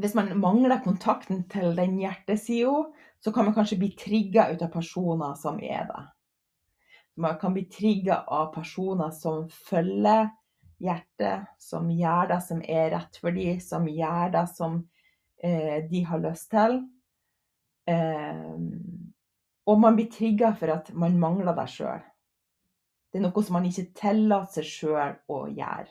Hvis 0.00 0.14
man 0.14 0.30
mangler 0.40 0.80
kontakten 0.84 1.42
til 1.50 1.74
den 1.76 1.98
hjertesida, 1.98 2.86
så 3.20 3.32
kan 3.32 3.44
man 3.44 3.54
kanskje 3.54 3.76
bli 3.82 3.90
trigga 3.98 4.46
ut 4.52 4.62
av 4.62 4.70
personer 4.72 5.34
som 5.36 5.58
er 5.60 5.84
det. 5.90 6.04
Man 7.16 7.38
kan 7.38 7.54
bli 7.54 7.64
trigga 7.64 8.22
av 8.26 8.52
personer 8.54 9.10
som 9.10 9.48
følger 9.48 10.30
hjertet, 10.80 11.50
som 11.58 11.90
gjør 11.92 12.30
det 12.30 12.40
som 12.46 12.62
er 12.64 12.90
rett 12.94 13.18
for 13.20 13.36
dem, 13.36 13.60
som 13.60 13.88
gjør 13.88 14.32
det 14.36 14.46
som 14.54 14.78
eh, 15.42 15.82
de 15.90 16.04
har 16.06 16.22
lyst 16.22 16.50
til. 16.54 16.80
Eh, 17.90 18.56
og 19.66 19.80
man 19.80 19.98
blir 19.98 20.10
trigga 20.12 20.54
for 20.56 20.72
at 20.72 20.92
man 20.96 21.18
mangler 21.20 21.56
det 21.58 21.68
sjøl. 21.70 22.04
Det 23.10 23.18
er 23.18 23.26
noe 23.26 23.42
som 23.42 23.58
man 23.58 23.66
ikke 23.66 23.90
tillater 23.98 24.62
seg 24.62 24.70
sjøl 24.70 25.16
å 25.30 25.44
gjøre. 25.50 25.90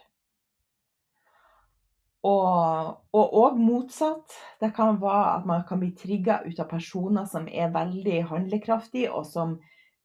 Og 2.27 3.15
òg 3.15 3.59
motsatt. 3.59 4.33
Det 4.59 4.73
kan 4.75 4.99
være 4.99 5.35
at 5.37 5.45
man 5.47 5.63
kan 5.67 5.79
bli 5.79 5.93
trigga 5.95 6.41
ut 6.43 6.59
av 6.59 6.67
personer 6.71 7.27
som 7.31 7.47
er 7.47 7.71
veldig 7.71 8.23
handlekraftige, 8.31 9.11
og 9.11 9.27
som, 9.27 9.55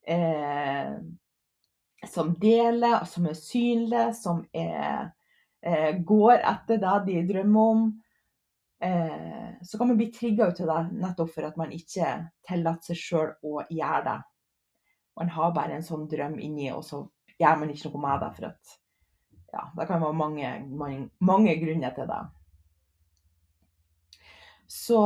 eh, 0.06 0.94
som 2.08 2.34
deler, 2.40 3.04
som 3.04 3.26
er 3.26 3.38
synlige, 3.38 4.14
som 4.14 4.44
er, 4.52 5.12
eh, 5.62 5.92
går 5.99 6.38
etter 6.38 6.80
det 6.82 6.99
de 7.06 7.23
drømmer 7.32 7.61
om. 7.61 8.02
Eh, 8.80 9.50
så 9.62 9.78
kan 9.78 9.88
man 9.88 9.96
bli 9.96 10.12
trigga 10.12 10.46
ut 10.46 10.61
av 10.61 10.66
det 10.66 11.00
nettopp 11.00 11.30
for 11.34 11.49
at 11.49 11.56
man 11.56 11.73
ikke 11.73 12.30
tillater 12.46 12.92
seg 12.92 13.00
sjøl 13.00 13.34
å 13.42 13.64
gjøre 13.70 14.04
det. 14.04 14.20
Man 15.16 15.28
har 15.28 15.52
bare 15.54 15.78
en 15.78 15.87
sånn 15.87 16.08
drøm 16.11 16.38
inni, 16.42 16.73
og 16.75 16.84
så 16.84 17.04
gjør 17.38 17.61
man 17.61 17.70
ikke 17.70 17.92
noe 17.92 18.02
med 18.02 18.25
det. 18.25 18.32
for 18.37 18.46
at 18.50 18.80
ja, 19.54 19.70
det 19.76 19.87
kan 19.87 20.02
være 20.02 20.18
mange, 20.18 20.49
mange, 20.68 21.08
mange 21.20 21.54
grunner 21.61 21.94
til 21.94 22.11
det. 22.11 22.23
Så, 24.66 25.00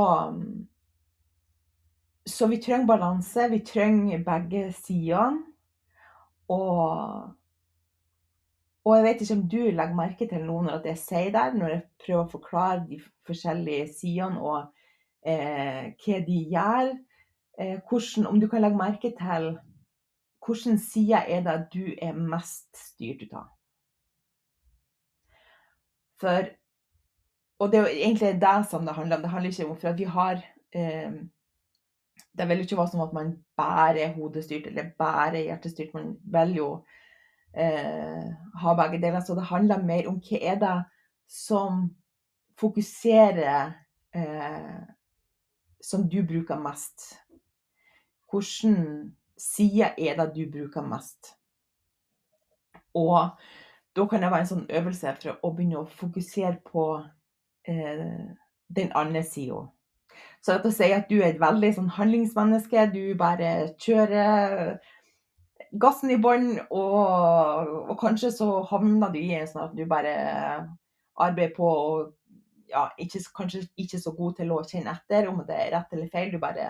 så 2.29 2.47
vi 2.47 2.61
trenger 2.63 2.87
balanse. 2.87 3.49
Vi 3.51 3.59
trenger 3.67 4.25
begge 4.25 4.69
sidene. 4.73 5.45
Og, 6.49 7.29
og 8.85 8.97
jeg 8.97 9.05
vet 9.05 9.21
ikke 9.21 9.35
om 9.35 9.49
du 9.53 9.59
legger 9.59 9.97
merke 9.97 10.29
til 10.29 10.45
noe 10.49 10.65
når 10.65 10.87
jeg 10.89 11.01
sier 11.03 11.33
det, 11.35 11.47
når 11.59 11.75
jeg 11.75 11.83
prøver 12.05 12.23
å 12.23 12.33
forklare 12.33 12.87
de 12.89 13.01
forskjellige 13.29 13.91
sidene 13.99 14.41
og 14.41 14.71
eh, 15.29 15.93
hva 15.93 16.21
de 16.25 16.39
gjør. 16.55 16.93
Eh, 17.59 17.77
hvordan, 17.85 18.31
om 18.31 18.41
du 18.41 18.49
kan 18.49 18.65
legge 18.65 18.81
merke 18.81 19.13
til 19.19 19.51
hvilken 20.47 20.79
side 20.81 21.21
er 21.29 21.43
det 21.45 21.59
du 21.75 21.91
er 22.01 22.17
mest 22.17 22.71
styrt 22.79 23.27
ut 23.27 23.35
av. 23.37 23.49
For 26.23 26.55
Og 27.59 27.73
det 27.73 27.79
er 27.79 27.89
jo 27.89 27.99
egentlig 28.07 28.41
det 28.41 28.59
som 28.71 28.87
det 28.87 28.95
handler 28.95 29.17
om. 29.17 29.23
Det 29.23 29.31
handler 29.31 29.51
ikke 29.51 29.67
om 29.67 29.77
for 29.77 29.89
at 29.91 29.99
vi 29.99 30.05
har 30.05 30.41
eh, 30.73 31.13
Det 32.39 32.47
vil 32.49 32.61
jo 32.63 32.67
ikke 32.69 32.79
være 32.79 32.93
sånn 32.93 33.05
at 33.05 33.15
man 33.17 33.33
bare 33.59 34.05
er 34.05 34.15
hodestyrt 34.15 34.69
eller 34.71 34.93
bare 34.99 35.43
hjertestyrt. 35.43 35.95
Man 35.97 36.13
vil 36.35 36.55
jo 36.61 36.69
eh, 37.55 38.29
ha 38.63 38.75
begge 38.79 39.01
deler. 39.03 39.25
Så 39.25 39.35
det 39.39 39.49
handler 39.51 39.85
mer 39.85 40.09
om 40.11 40.21
hva 40.23 40.41
er 40.53 40.61
det 40.63 40.77
som 41.29 41.89
fokuserer 42.59 43.75
eh, 44.15 44.79
Som 45.81 46.09
du 46.11 46.25
bruker 46.27 46.59
mest. 46.59 47.13
Hvilken 48.33 49.15
side 49.39 49.93
er 49.95 50.17
det 50.19 50.33
du 50.35 50.51
bruker 50.51 50.83
mest? 50.83 51.37
Og 52.99 53.31
da 53.97 54.07
kan 54.07 54.23
det 54.23 54.31
være 54.33 54.43
en 54.43 54.51
sånn 54.51 54.67
øvelse 54.69 55.15
for 55.23 55.39
å 55.47 55.53
begynne 55.55 55.79
å 55.79 55.91
fokusere 56.01 56.59
på 56.67 56.85
eh, 57.71 58.35
den 58.69 58.91
andre 58.99 59.23
sida. 59.23 59.63
Så 60.45 60.55
dette 60.55 60.73
sier 60.75 61.01
at 61.01 61.09
du 61.11 61.19
er 61.19 61.33
et 61.33 61.41
veldig 61.43 61.73
sånn 61.77 61.91
handlingsmenneske. 61.97 62.87
Du 62.95 63.03
bare 63.19 63.73
kjører 63.83 64.79
gassen 65.73 66.13
i 66.15 66.21
bånn, 66.21 66.55
og, 66.71 67.73
og, 67.85 67.97
kanskje 68.01 68.31
så 68.33 68.51
havner 68.71 69.13
du 69.13 69.19
i 69.21 69.35
en 69.37 69.49
sånn 69.51 69.67
at 69.67 69.75
du 69.77 69.85
bare 69.91 70.15
arbeider 71.19 71.55
på 71.57 71.69
og 71.69 72.15
ja, 72.69 72.87
ikke, 73.01 73.21
kanskje 73.37 73.65
ikke 73.81 74.01
så 74.01 74.13
god 74.17 74.39
til 74.39 74.53
å 74.55 74.63
kjenne 74.67 74.93
etter 74.95 75.29
om 75.31 75.41
det 75.49 75.57
er 75.57 75.73
rett 75.75 75.97
eller 75.97 76.11
feil. 76.13 76.31
Du 76.33 76.41
bare 76.41 76.69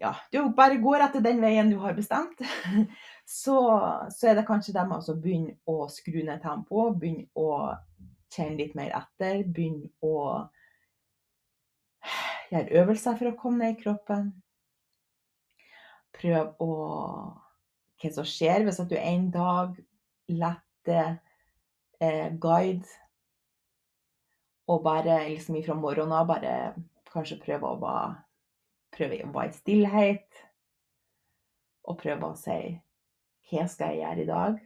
ja, 0.00 0.14
du 0.32 0.40
bare 0.56 0.80
går 0.80 1.04
etter 1.04 1.22
den 1.24 1.42
veien 1.42 1.70
du 1.70 1.76
har 1.82 1.94
bestemt. 1.96 2.40
så, 3.42 3.58
så, 4.08 4.30
er 4.30 4.38
det 4.38 4.46
kanskje 4.48 4.74
der 4.76 4.88
man 4.88 5.04
begynner 5.20 5.58
å 5.68 5.90
skru 5.92 6.22
ned 6.24 6.40
tempoet, 6.42 6.96
begynne 7.02 7.28
å 7.36 7.76
kjenne 8.32 8.56
litt 8.62 8.74
mer 8.78 8.94
etter, 8.96 9.42
begynne 9.44 9.90
å 10.00 10.46
gjøre 12.50 12.82
øvelser 12.82 13.18
for 13.18 13.30
å 13.30 13.36
komme 13.38 13.62
ned 13.62 13.76
i 13.76 13.82
kroppen. 13.82 14.32
Prøv 16.16 16.54
å 16.62 16.72
Hva 18.00 18.08
som 18.14 18.24
skjer 18.24 18.64
hvis 18.64 18.78
du 18.88 18.94
en 18.96 19.26
dag 19.28 19.74
letter 20.32 21.18
eh, 22.00 22.30
guide 22.40 22.88
og 24.70 24.84
bare 24.86 25.18
liksom 25.28 25.58
ifra 25.58 25.74
morgenen 25.74 26.14
av 26.16 26.28
bare 26.30 26.54
kanskje 27.10 27.40
prøve 27.42 27.66
å 27.66 27.78
være, 27.82 28.14
prøve 28.94 29.18
å 29.26 29.32
være 29.34 29.50
i 29.50 29.58
stillhet. 29.58 30.42
Og 31.90 31.98
prøve 31.98 32.30
å 32.30 32.38
si 32.38 32.58
hva 33.50 33.64
skal 33.66 33.96
jeg 33.96 34.04
gjøre 34.04 34.22
i 34.22 34.28
dag? 34.28 34.60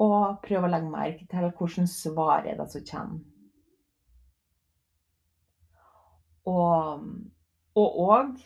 Og 0.00 0.40
prøve 0.46 0.64
å 0.64 0.72
legge 0.72 0.92
merke 0.94 1.26
til 1.28 1.50
hvilke 1.50 1.86
svar 1.92 2.48
er 2.48 2.56
det 2.56 2.70
som 2.72 2.86
kommer. 2.88 3.29
Og 6.48 7.80
òg 7.80 8.36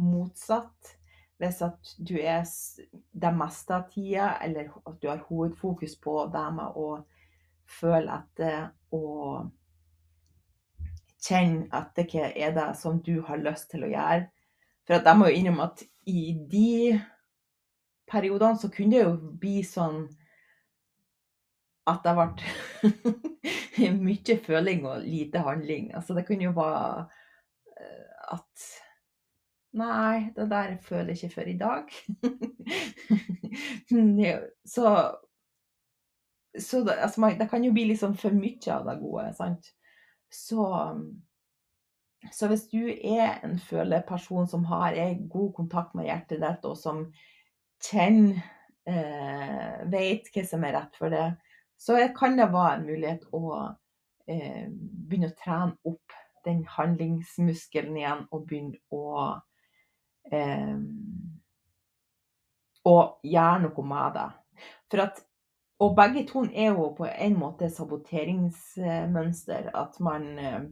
motsatt. 0.00 0.96
Hvis 1.40 1.62
at 1.64 1.94
du 1.96 2.18
er 2.20 2.44
det 3.16 3.30
meste 3.32 3.72
av 3.72 3.86
tida, 3.88 4.34
eller 4.44 4.68
at 4.84 4.98
du 5.00 5.08
har 5.08 5.22
hovedfokus 5.28 5.96
på 5.96 6.26
det 6.32 6.44
med 6.52 6.76
å 6.76 6.88
føle 7.80 8.18
etter 8.18 8.66
og 8.92 9.48
kjenne 11.20 11.68
etter 11.76 12.08
hva 12.12 12.28
er 12.28 12.52
det 12.56 12.68
som 12.80 13.00
du 13.04 13.22
har 13.24 13.40
lyst 13.40 13.70
til 13.72 13.86
å 13.86 13.90
gjøre. 13.92 14.26
For 14.84 15.00
jeg 15.00 15.16
må 15.16 15.30
jo 15.30 15.38
innrømme 15.38 15.68
at 15.70 15.82
i 16.10 16.34
de 16.50 16.98
periodene 18.10 18.58
så 18.60 18.70
kunne 18.74 18.96
det 18.96 19.04
jo 19.04 19.32
bli 19.40 19.60
sånn 19.66 20.02
at 21.90 22.04
det 22.04 22.14
ble 22.18 23.90
mye 24.06 24.36
føling 24.44 24.84
og 24.88 25.06
lite 25.06 25.42
handling. 25.46 25.90
Altså 25.96 26.16
det 26.16 26.26
kunne 26.28 26.48
jo 26.48 26.54
være 26.56 26.82
eh, 27.00 27.19
at 28.36 28.70
Nei, 29.70 30.32
det 30.34 30.48
der 30.50 30.72
føler 30.82 31.12
jeg 31.12 31.28
ikke 31.28 31.34
før 31.36 31.48
i 31.52 31.58
dag. 31.60 31.92
så 34.74 34.94
så 36.58 36.80
det, 36.80 36.96
altså, 36.98 37.36
det, 37.38 37.50
kan 37.50 37.64
jo 37.64 37.72
bli 37.72 37.84
liksom 37.92 38.16
for 38.18 38.34
mye 38.34 38.72
av 38.74 38.88
det 38.88 38.96
gode, 38.98 39.28
sant. 39.38 39.68
Så 40.30 40.64
så 42.32 42.50
hvis 42.50 42.66
du 42.68 42.82
er 42.90 43.38
en 43.46 43.56
føleperson 43.58 44.48
som 44.48 44.64
har 44.68 44.98
god 45.32 45.52
kontakt 45.56 45.94
med 45.96 46.04
hjertet 46.10 46.42
ditt, 46.42 46.66
og 46.68 46.76
som 46.76 47.06
kjenner, 47.80 48.42
eh, 48.84 49.78
vet 49.88 50.28
hva 50.34 50.44
som 50.44 50.66
er 50.66 50.76
rett 50.76 50.98
for 51.00 51.14
det, 51.14 51.30
så 51.80 51.96
kan 52.16 52.36
det 52.36 52.50
være 52.52 52.74
en 52.76 52.84
mulighet 52.90 53.24
å 53.32 53.54
eh, 54.28 54.66
begynne 54.68 55.30
å 55.30 55.38
trene 55.38 55.78
opp 55.88 56.18
den 56.44 56.64
handlingsmuskelen 56.76 57.96
igjen, 57.96 58.26
og 58.30 58.46
begynne 58.48 58.78
å 58.90 59.04
eh, 60.32 60.76
Og 62.84 63.26
gjøre 63.28 63.62
noe 63.66 63.82
med 63.84 64.14
det. 64.16 64.28
For 64.90 65.02
at, 65.04 65.18
og 65.84 65.96
begge 65.96 66.22
to 66.28 66.46
er 66.48 66.70
jo 66.72 66.94
på 66.96 67.04
en 67.10 67.36
måte 67.36 67.68
saboteringsmønster. 67.70 69.68
At 69.76 70.00
man 70.00 70.38
eh, 70.38 70.62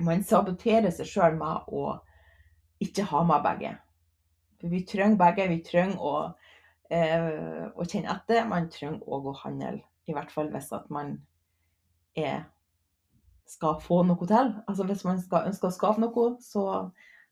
man 0.00 0.24
saboterer 0.24 0.92
seg 0.94 1.08
sjøl 1.08 1.36
med 1.36 1.68
å 1.68 1.98
ikke 2.82 3.04
ha 3.10 3.22
med 3.28 3.44
begge. 3.44 3.72
For 4.60 4.72
vi 4.72 4.82
trenger 4.88 5.18
begge. 5.20 5.48
Vi 5.50 5.60
trenger 5.66 6.00
å, 6.00 6.14
eh, 6.90 7.68
å 7.74 7.84
kjenne 7.84 8.14
etter. 8.16 8.46
Man 8.48 8.70
trenger 8.70 9.02
òg 9.06 9.28
å 9.28 9.36
handle. 9.44 9.82
I 10.08 10.12
hvert 10.16 10.32
fall 10.32 10.50
hvis 10.50 10.72
at 10.72 10.88
man 10.90 11.18
er, 12.16 12.46
skal 13.48 13.80
få 13.82 14.02
noe 14.06 14.28
til. 14.28 14.52
Altså 14.68 14.86
hvis 14.88 15.04
man 15.06 15.20
skal, 15.22 15.48
ønsker 15.50 15.68
å 15.68 15.74
skape 15.74 16.02
noe, 16.02 16.28
så, 16.42 16.66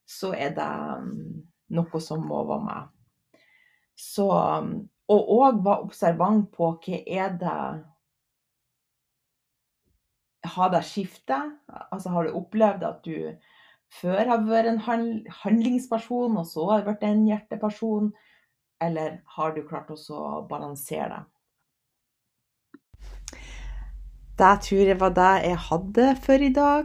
så 0.09 0.33
er 0.37 0.55
det 0.57 0.71
um, 1.01 1.45
noe 1.77 2.03
som 2.03 2.25
må 2.27 2.43
være 2.49 2.67
med. 2.67 2.97
Så 4.01 4.27
Og 5.11 5.31
òg 5.35 5.65
være 5.65 5.85
observant 5.85 6.47
på 6.55 6.71
hva 6.81 6.99
er 7.07 7.33
det 7.41 7.63
Har 10.55 10.71
det 10.73 10.85
skiftet? 10.89 11.59
Altså, 11.93 12.09
har 12.09 12.25
du 12.25 12.39
opplevd 12.39 12.85
at 12.87 13.03
du 13.05 13.37
før 13.93 14.23
har 14.25 14.47
vært 14.47 14.71
en 14.71 14.79
handlingsperson, 15.43 16.39
og 16.39 16.47
så 16.47 16.65
har 16.71 16.81
du 16.81 16.89
blitt 16.89 17.05
en 17.05 17.27
hjerteperson? 17.27 18.09
Eller 18.81 19.19
har 19.37 19.53
du 19.53 19.61
klart 19.69 19.91
å 19.93 20.47
balansere 20.49 21.11
det? 21.13 21.40
Det 24.41 24.61
tror 24.65 24.79
jeg 24.89 25.01
var 25.01 25.09
det 25.09 25.33
jeg 25.45 25.57
hadde 25.69 26.17
for 26.25 26.33
i 26.33 26.53
dag. 26.53 26.85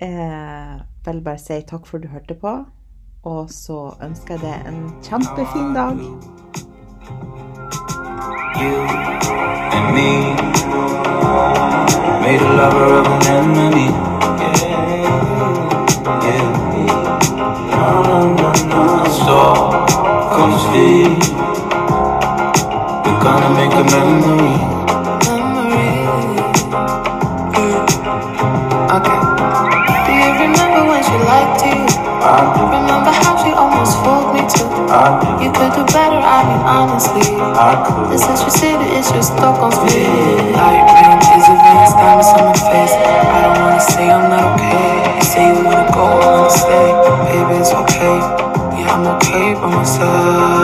Eh, 0.00 0.74
vil 1.06 1.20
bare 1.24 1.38
si 1.42 1.58
takk 1.66 1.86
for 1.86 1.98
du 1.98 2.06
hørte 2.08 2.34
på. 2.38 2.52
Og 3.26 3.50
så 3.50 3.96
ønsker 4.02 4.38
jeg 4.38 4.44
deg 4.46 4.68
en 4.70 4.94
kjempefin 5.02 5.74
dag. 5.74 5.98
You 8.58 9.08
gonna 23.20 23.50
make 23.50 23.72
a 23.72 23.84
memory. 23.84 24.77
She 31.38 31.70
liked 31.70 32.56
you? 32.56 32.64
Remember 32.66 33.12
how 33.12 33.36
she 33.38 33.50
almost 33.52 33.98
fooled 34.02 34.34
me 34.34 34.42
too? 34.50 34.66
You 35.42 35.50
could 35.52 35.72
do 35.74 35.84
better, 35.92 36.18
I 36.18 36.42
mean 36.48 36.62
honestly. 36.66 37.22
This 38.10 38.22
is 38.26 38.40
your 38.42 38.50
city, 38.50 38.84
it's 38.98 39.08
stuck 39.26 39.58
on 39.62 39.72
speed. 39.72 40.54
Light 40.54 40.82
rain 40.90 41.18
is 41.38 41.46
advanced, 41.48 41.96
diamonds 41.96 42.28
on 42.28 42.44
my 42.46 42.54
face. 42.54 42.94
I 42.94 43.38
don't 43.42 43.58
wanna 43.62 43.80
say 43.80 44.10
I'm 44.10 44.30
not 44.30 44.44
okay. 44.54 45.16
You 45.16 45.22
say 45.22 45.46
you 45.48 45.64
wanna 45.64 45.90
go, 45.92 46.06
I 46.06 46.48
stay. 46.48 46.88
Baby, 47.26 47.60
it's 47.60 47.72
okay. 47.72 48.18
Yeah, 48.78 48.94
I'm 48.94 49.06
okay 49.16 49.54
by 49.54 49.66
myself. 49.76 50.57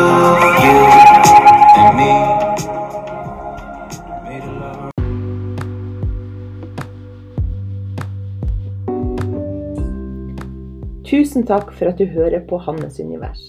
Tusen 11.34 11.48
takk 11.50 11.72
for 11.74 11.90
at 11.90 11.98
du 11.98 12.04
hører 12.06 12.44
på 12.46 12.60
Hannes 12.62 13.00
univers. 13.02 13.40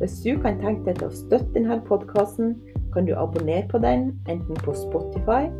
Hvis 0.00 0.14
du 0.24 0.30
kan 0.40 0.54
tenke 0.62 0.86
deg 0.86 1.02
til 1.02 1.10
å 1.10 1.12
støtte 1.18 1.52
denne 1.52 1.76
podkasten, 1.84 2.54
kan 2.94 3.04
du 3.04 3.12
abonnere 3.12 3.66
på 3.68 3.82
den 3.84 4.06
enten 4.32 4.56
på 4.64 4.72
Spotify 4.72 5.50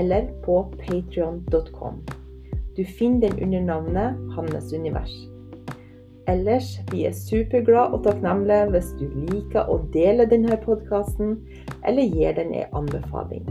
eller 0.00 0.30
på 0.46 0.62
patrion.com. 0.78 2.00
Du 2.72 2.82
finner 2.88 3.26
den 3.26 3.36
under 3.44 3.68
navnet 3.68 4.24
Hannes 4.32 4.72
univers. 4.72 5.12
Ellers 6.24 6.72
blir 6.88 7.10
jeg 7.10 7.20
superglad 7.20 7.92
og 7.92 8.08
takknemlig 8.08 8.62
hvis 8.72 8.96
du 8.96 9.04
liker 9.28 9.68
å 9.68 9.82
dele 9.92 10.24
denne 10.32 10.56
podkasten, 10.64 11.36
eller 11.84 12.16
gir 12.16 12.32
den 12.40 12.56
en 12.64 12.78
anbefaling. 12.80 13.44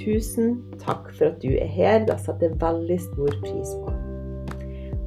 Tusen 0.00 0.62
takk 0.80 1.12
for 1.12 1.28
at 1.28 1.42
du 1.44 1.58
er 1.58 1.68
her, 1.68 2.06
det 2.08 2.22
setter 2.24 2.54
jeg 2.54 2.62
veldig 2.64 3.02
stor 3.10 3.42
pris 3.44 3.80
på. 3.84 3.98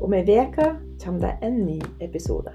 Om 0.05 0.13
ei 0.13 0.21
uke 0.21 0.75
kommer 1.03 1.19
det 1.19 1.47
en 1.47 1.65
ny 1.65 1.81
episode. 1.99 2.51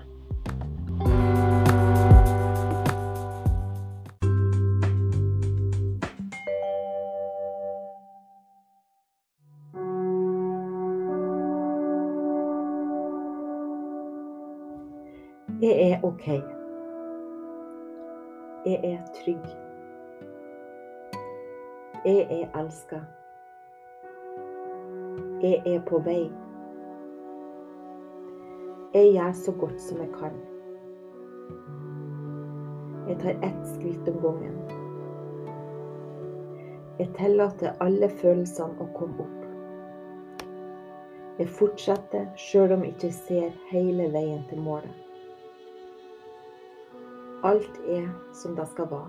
Jeg 15.62 15.90
er 15.90 16.04
OK. 16.04 16.26
Jeg 18.66 18.80
er 18.84 18.98
trygg. 19.24 19.46
Jeg 22.04 22.26
er 22.30 22.60
elska. 22.60 23.00
Jeg 25.42 25.62
er 25.66 25.80
på 25.88 25.98
vei. 25.98 26.41
Jeg 28.94 29.12
gjør 29.12 29.32
så 29.32 29.52
godt 29.52 29.80
som 29.80 30.00
jeg 30.02 30.08
kan. 30.18 30.34
Jeg 33.08 33.16
tar 33.22 33.38
ett 33.46 33.62
skritt 33.70 34.08
om 34.08 34.18
gangen. 34.20 34.58
Jeg 36.98 37.08
tillater 37.16 37.72
alle 37.80 38.10
følelsene 38.20 38.84
å 38.84 38.88
komme 38.98 39.24
opp. 39.24 40.50
Jeg 41.38 41.48
fortsetter 41.56 42.28
sjøl 42.36 42.76
om 42.76 42.84
jeg 42.84 42.92
ikke 42.92 43.12
ser 43.16 43.56
hele 43.70 44.10
veien 44.12 44.44
til 44.52 44.60
målet. 44.60 44.92
Alt 47.48 47.80
er 47.88 48.12
som 48.36 48.60
det 48.60 48.68
skal 48.74 48.92
være. 48.92 49.08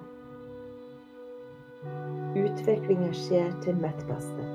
Utviklinga 2.39 3.12
skjer 3.26 3.52
til 3.67 3.84
mitt 3.84 4.08
beste. 4.08 4.48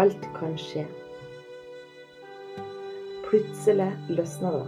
Alt 0.00 0.32
kan 0.40 0.56
skje. 0.56 0.88
Plutselig 3.32 3.92
løsner 4.08 4.52
det. 4.52 4.66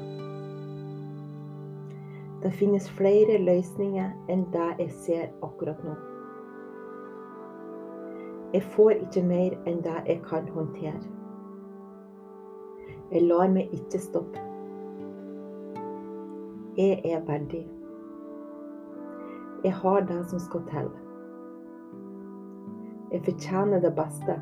Det 2.42 2.50
finnes 2.50 2.86
flere 2.96 3.34
løsninger 3.44 4.30
enn 4.32 4.46
det 4.54 4.68
jeg 4.78 4.92
ser 5.04 5.26
akkurat 5.44 5.82
nå. 5.84 5.92
Jeg 8.54 8.62
får 8.72 8.94
ikke 8.94 9.24
mer 9.28 9.58
enn 9.68 9.82
det 9.84 9.98
jeg 10.06 10.22
kan 10.24 10.48
håndtere. 10.54 11.02
Jeg 13.12 13.26
lar 13.28 13.52
meg 13.52 13.76
ikke 13.76 14.00
stoppe. 14.00 14.46
Jeg 16.80 17.04
er 17.04 17.20
verdig. 17.28 17.66
Jeg 19.64 19.76
har 19.82 20.08
det 20.08 20.22
som 20.32 20.40
skal 20.40 20.64
til. 20.72 20.90
Jeg 23.12 23.24
fortjener 23.28 23.84
det 23.84 23.92
beste. 24.00 24.40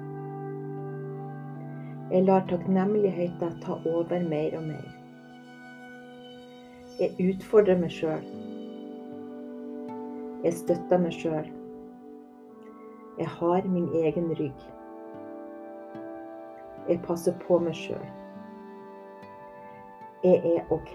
Jeg 2.12 2.24
lar 2.24 2.42
takknemligheten 2.48 3.60
ta 3.60 3.72
over 3.72 4.28
mer 4.28 4.56
og 4.58 4.62
mer. 4.62 4.88
Jeg 7.00 7.14
utfordrer 7.24 7.78
meg 7.80 7.90
sjøl. 7.90 8.26
Jeg 10.44 10.52
støtter 10.52 11.00
meg 11.00 11.16
sjøl. 11.16 11.48
Jeg 13.18 13.28
har 13.38 13.64
min 13.64 13.88
egen 14.02 14.28
rygg. 14.36 14.68
Jeg 16.88 17.00
passer 17.08 17.32
på 17.46 17.58
meg 17.64 17.80
sjøl. 17.80 18.04
Jeg 20.24 20.36
er 20.52 20.68
OK. 20.70 20.94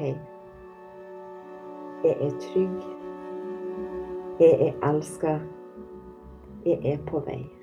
Jeg 2.05 2.15
er 2.29 2.39
trygg. 2.45 2.81
Jeg 4.39 4.67
er 4.69 4.89
elska. 4.93 5.39
Jeg 6.65 6.77
er 6.93 7.05
på 7.09 7.25
vei. 7.25 7.56